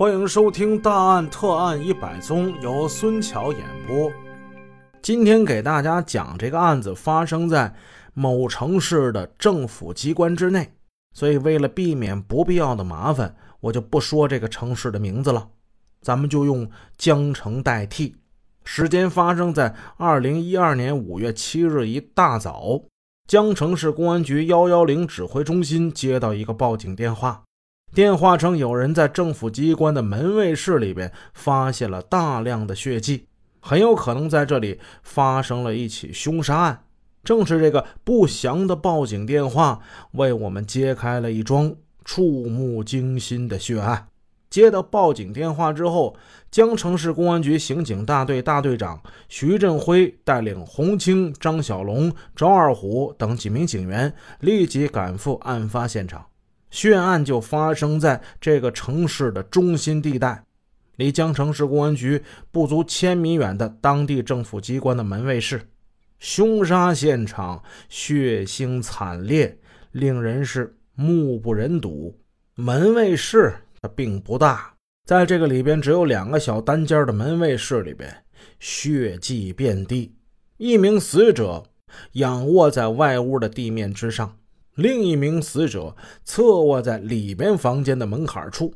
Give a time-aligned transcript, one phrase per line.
[0.00, 4.10] 欢迎收听《大案特案一百宗》，由孙桥演播。
[5.02, 7.74] 今天给大家讲这个案子发生在
[8.14, 10.72] 某城市的政府机关之内，
[11.14, 15.50] 所以为了避免不必要的麻烦，我就不说这个城市的名字了，
[16.00, 18.16] 咱们就用江城代替。
[18.64, 22.80] 时间发生在二零一二年五月七日一大早。
[23.28, 27.42] 江城市公安局幺幺零指挥中心接到一个报警电话，
[27.92, 33.26] 电话称有人在政府机关的门卫室里边发现了大量的血迹，
[33.58, 36.84] 很有可能在这里发生了一起凶杀案。
[37.24, 39.80] 正是这个不祥的报警电话，
[40.12, 44.06] 为我们揭开了一桩触目惊心的血案。
[44.48, 46.16] 接到报警电话之后，
[46.48, 56.24] 江城市公安局刑警大队大队长徐振辉带领洪清、张小龙、周二虎等几名警员立即赶赴案发现场。
[56.70, 60.44] 血案就发生在这个城市的中心地带，
[60.96, 65.68] 离江城市公安局不足千米远的当地政府机关的门卫室。
[66.18, 69.58] 凶杀现场血腥惨烈，
[69.92, 72.18] 令人是目不忍睹。
[72.54, 73.54] 门卫室。
[73.82, 74.74] 它并不大，
[75.06, 78.14] 在这个里边只有两个小单间的门卫室里边，
[78.58, 80.14] 血迹遍地。
[80.58, 81.64] 一名死者
[82.12, 84.36] 仰卧在外屋的地面之上，
[84.80, 88.72] 另一名死者侧卧在里边房间的门槛处。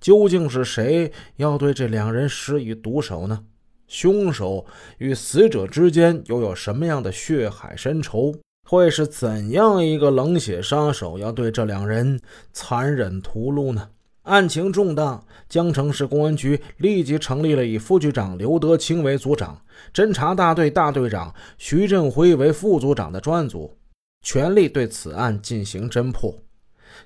[0.00, 3.44] 究竟是谁要对这两人施以毒手呢？
[3.88, 4.64] 凶手
[4.98, 8.32] 与死者之间又有什么样的血海深仇？
[8.68, 12.20] 会是怎样一个冷血杀手要对这两人
[12.52, 13.88] 残忍屠戮呢？
[14.22, 23.74] 案情重大，江城市公安局立即成立了以副局长刘德清为组长、侦查大队大队长徐振辉为副组长的专案组，
[24.22, 26.34] 全力对此案进行侦破。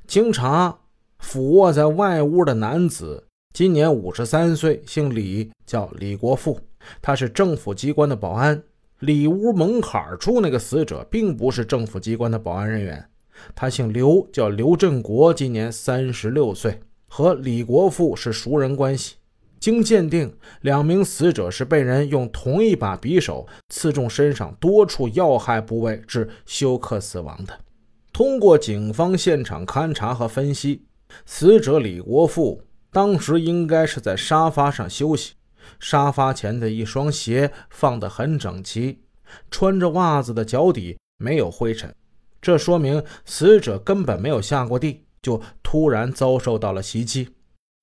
[0.06, 0.78] 经查，
[1.18, 6.58] 俯卧在外屋的男子今年五十三岁，姓李，叫李国富，
[7.00, 8.62] 他是政府机关的保安。
[9.00, 13.08] 里屋门槛处那个死者并不是政府机关的保安人员，
[13.54, 16.80] 他姓刘，叫刘振国，今年三十六岁。
[17.14, 19.16] 和李国富是熟人关系。
[19.62, 27.60] 经鉴定，两名死者是被人用同一把匕首刺中身上多处要害部位致休克死亡的。
[28.12, 30.82] 通过警方现场勘查和分析，
[31.24, 35.34] 死者李国富当时应该是在沙发上休息，
[35.78, 38.98] 沙发前的一双鞋放得很整齐，
[39.48, 41.94] 穿着袜子的脚底没有灰尘，
[42.40, 45.04] 这说明死者根本没有下过地。
[45.22, 47.28] 就突然遭受到了袭击，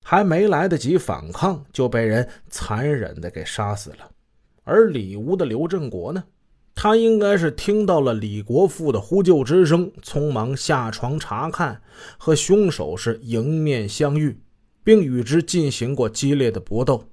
[0.10, 4.10] 还没来得及反抗，就被人残忍的给杀死了。
[4.64, 6.24] 而里屋的刘振国呢，
[6.74, 11.80] 他应该是听到了李国富的呼救之声，匆忙下床查看，
[12.18, 14.42] 和凶手是迎面相遇，
[14.84, 17.04] 并与之进行过激烈的搏斗。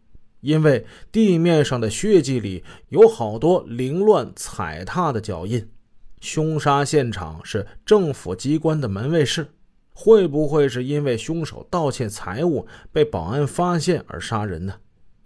[0.40, 5.68] 因为地面上的血迹里有好多凌乱踩踏的脚印，
[6.22, 9.48] 凶杀现场是政府机关的门卫室。
[9.98, 14.74] 会不会是因为凶手盗窃财物被保安发现而杀人呢？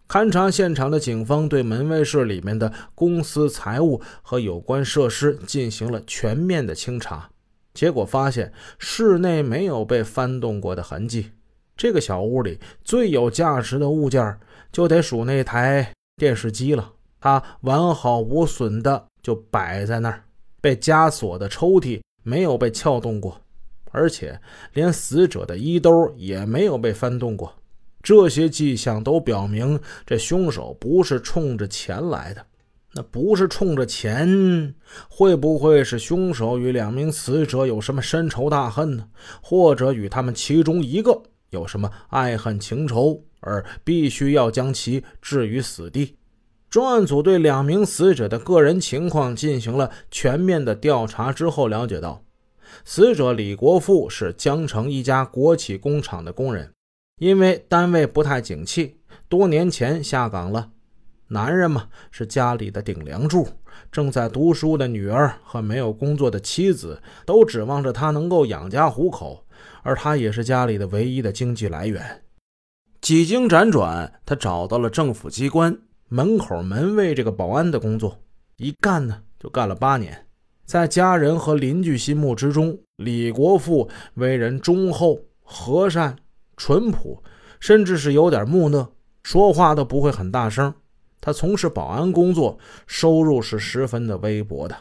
[0.06, 7.30] 勘查现场的警方对门卫室里面的公司财物和有关设施进行了全面的清查，
[7.74, 11.32] 结果发现室内没有被翻动过的痕迹。
[11.76, 14.38] 这个小屋里最有价值的物件
[14.70, 20.22] 就得数那台电视机了，它完好无损的就摆在那儿，
[20.60, 23.40] 被枷锁的抽屉没有被撬动过。
[23.90, 24.40] 而且
[24.72, 27.54] 连死者的衣兜也没有被翻动过，
[28.02, 32.46] 这些迹象都表明这凶手不是冲着钱来的。
[32.92, 34.74] 那不是冲着钱，
[35.08, 39.06] 会不会是凶手与两名死者有什么深仇大恨呢？
[39.40, 46.16] 或者与他们其中一个有什么爱恨情仇，而必须要将其置于死地？
[46.68, 52.24] 专案组对两名死者的个人情况进行了全面的调查之后，了解到。
[52.84, 56.72] 死者李国富是江城一家国企工厂的工人，
[57.18, 58.96] 因为单位不太景气，
[59.28, 60.70] 多年前下岗了。
[61.28, 63.46] 男人嘛，是家里的顶梁柱，
[63.92, 69.46] 正在读书的女儿和没有工作的妻子都指望着他能够养家糊口，
[69.82, 72.24] 而他也是家里的唯一的经济来源。
[73.00, 75.78] 几经辗转，他找到了政府机关
[76.08, 78.18] 门口门卫这个保安的工作，
[78.56, 80.26] 一干呢就干了八年。
[80.70, 86.14] 在家人和邻居心目之中，李国富为人忠厚、和善、
[86.56, 87.24] 淳朴，
[87.58, 88.92] 甚至是有点木讷，
[89.24, 90.72] 说话都不会很大声。
[91.20, 92.56] 他从事保安工作，
[92.86, 94.76] 收入是十分的微薄的。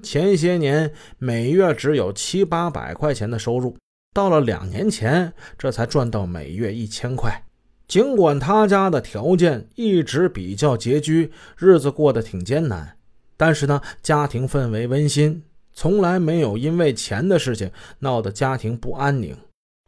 [0.00, 3.76] 前些年每月只有七八百块钱的收入，
[4.14, 7.44] 到了两年前，这才赚到每月一千块。
[7.88, 12.96] 尽管他家的条件一直比较拮据，日子过得挺艰难，
[13.36, 15.42] 但是呢，家庭氛围温馨，
[15.72, 17.70] 从来没有因为钱的事情
[18.00, 19.36] 闹得家庭不安宁。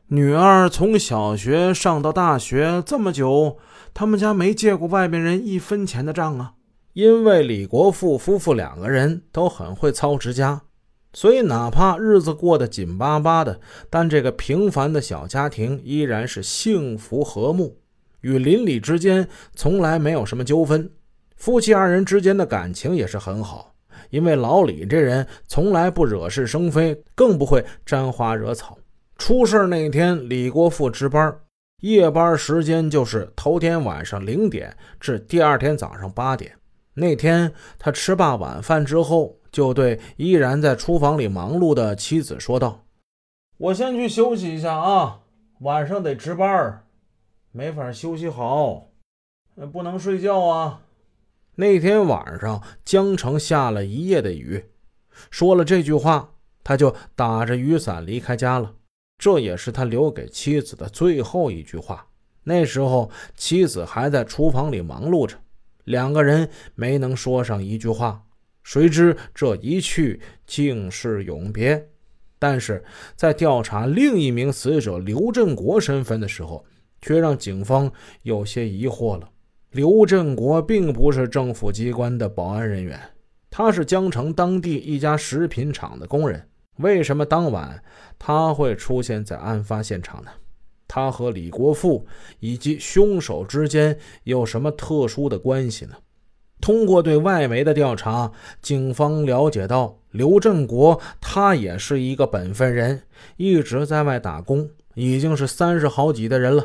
[0.08, 3.58] 女儿从小学上到大学这么久，
[3.92, 6.52] 他们家没借过外边人一分钱的账啊。
[6.92, 10.62] 因为李国富夫妇两个人都很会操持家，
[11.12, 13.58] 所以哪怕日子过得紧巴巴的，
[13.90, 17.78] 但这个平凡的小家庭依然是幸福和睦。
[18.20, 20.88] 与邻里之间从来没有什么纠纷，
[21.36, 23.74] 夫妻二人之间的感情也是很好。
[24.10, 28.78] 因为老李这人从来不惹是生非，更不会沾花惹草。
[29.16, 31.36] 出事那天，李国富值班，
[31.80, 36.56] 夜班时间就是头天晚上零点至第二天早上八点。
[36.94, 42.84] 那天他吃罢晚饭之后，就对依然在厨房里忙碌的妻子说道
[43.58, 45.20] ：“我先去休息一下啊，
[45.60, 46.84] 晚上得值班。”
[47.50, 48.88] 没法休息好，
[49.72, 50.82] 不能睡觉啊！
[51.56, 54.64] 那天晚上江城下了一夜的雨，
[55.30, 56.34] 说了这句话，
[56.64, 58.74] 他就打着雨伞离开家了。
[59.18, 62.08] 这也是他留给妻子的最后一句话。
[62.42, 65.36] 那时候妻子还在厨房里忙碌着，
[65.84, 68.24] 两个人没能说上一句话。
[68.64, 71.90] 谁知这一去竟是永别。
[72.38, 72.82] 但是
[73.14, 76.66] 在调查另一名死者刘振国身份的时候，
[77.00, 77.92] 却让警方
[78.22, 79.30] 有些疑惑了。
[79.74, 82.96] 刘振国并不是政府机关的保安人员，
[83.50, 86.48] 他是江城当地一家食品厂的工人。
[86.76, 87.82] 为什么当晚
[88.16, 90.30] 他会出现在案发现场呢？
[90.86, 92.06] 他和李国富
[92.38, 95.96] 以及凶手之间有什么特殊的关系呢？
[96.60, 98.30] 通过对外围的调查，
[98.62, 103.02] 警方了解到刘振国他也是一个本分人，
[103.38, 106.64] 一直在外打工，已经是三十好几的人了。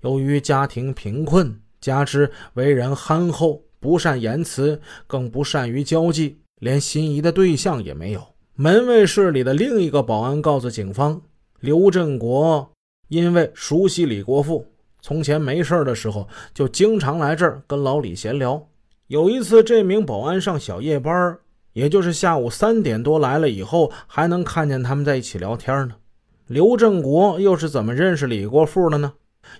[0.00, 8.20] 由于家庭贫困，加之为人憨厚，不善言辞，更不善于交际，连心仪的对象也没有。
[8.56, 11.22] 门卫室里的另一个保安告诉警方，
[11.60, 12.70] 刘振国
[13.08, 14.66] 因为熟悉李国富，
[15.00, 18.68] 从前没事的时候就经常来这儿跟老李闲聊。
[19.06, 21.38] 有一次，这名保安上小夜班，
[21.72, 25.94] 也就是下午三点多来了以后，还能看见他们在一起聊天呢。
[26.48, 29.14] 刘振国又是怎么认识李国富的呢？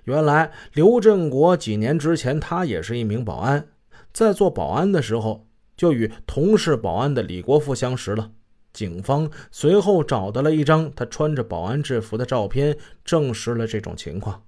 [0.04, 3.68] 原来刘振国几年之前，他也是一名保安，
[4.12, 5.46] 在做保安的时候，
[5.76, 8.30] 就与同是保安的李国富相识了。
[8.72, 14.42] 警方随后找到了一张他穿着保安制服的照片，证实了这种情况。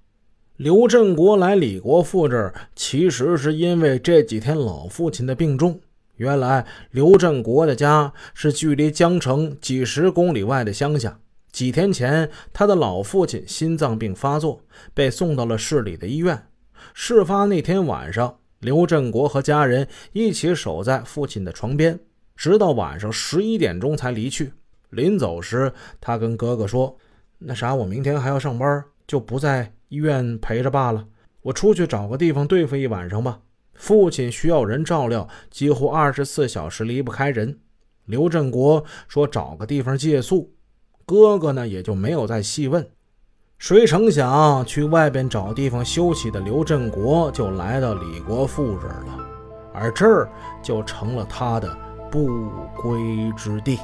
[0.57, 5.81] 刘振国来李国富这儿，其实是因为这几天老父亲的病重。
[6.17, 11.19] 原来刘振国的家是距离江城几十公里外的乡下。
[11.51, 14.63] 几天前，他的老父亲心脏病发作，
[14.93, 16.47] 被送到了市里的医院。
[16.93, 21.99] 事发那天晚上，刘振国和家人一起守在父亲的床边，
[22.35, 24.53] 直到晚上十一点钟才离去。
[24.91, 26.97] 临走时，他跟哥哥说
[27.37, 31.05] ：“那啥，我明天还要上班，就不在医院陪着爸了。
[31.41, 33.41] 我出去找个地方对付一晚上吧。
[33.73, 37.59] 父亲需要人照料，几乎二十四小时离不开人。”
[38.05, 40.53] 刘振国说：“找个地方借宿。”
[41.11, 42.87] 哥哥呢，也就没有再细问。
[43.57, 49.19] 谁成想，去外边找地方休息的刘振国就来到李国富这儿了，
[49.73, 50.29] 而这儿
[50.63, 51.77] 就成了他的
[52.09, 52.49] 不
[52.81, 53.77] 归之地。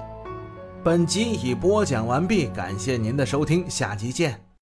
[0.84, 4.47] 本集已播讲完毕，感谢您的收听，下集见。